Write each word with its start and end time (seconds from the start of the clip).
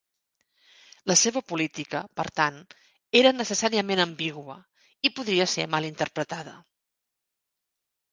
La 1.09 1.15
seva 1.23 1.41
política, 1.49 1.99
per 2.19 2.23
tant, 2.39 2.57
era 3.19 3.33
necessàriament 3.35 4.01
ambigua, 4.07 4.55
i 5.09 5.13
podria 5.19 5.47
ser 5.53 5.67
mal 5.75 5.89
interpretada. 5.91 6.55